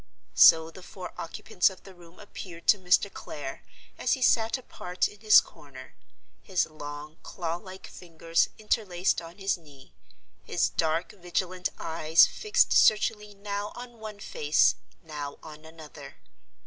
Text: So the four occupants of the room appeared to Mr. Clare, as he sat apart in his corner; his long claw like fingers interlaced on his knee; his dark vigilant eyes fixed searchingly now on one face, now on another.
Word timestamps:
So 0.33 0.71
the 0.71 0.81
four 0.81 1.13
occupants 1.15 1.69
of 1.69 1.83
the 1.83 1.93
room 1.93 2.17
appeared 2.19 2.65
to 2.69 2.79
Mr. 2.79 3.13
Clare, 3.13 3.61
as 3.99 4.13
he 4.13 4.21
sat 4.23 4.57
apart 4.57 5.07
in 5.07 5.19
his 5.19 5.39
corner; 5.39 5.93
his 6.41 6.65
long 6.65 7.17
claw 7.21 7.57
like 7.57 7.85
fingers 7.85 8.49
interlaced 8.57 9.21
on 9.21 9.37
his 9.37 9.59
knee; 9.59 9.93
his 10.43 10.69
dark 10.69 11.11
vigilant 11.11 11.69
eyes 11.77 12.25
fixed 12.25 12.73
searchingly 12.73 13.35
now 13.35 13.73
on 13.75 13.99
one 13.99 14.19
face, 14.19 14.73
now 15.03 15.37
on 15.43 15.65
another. 15.65 16.15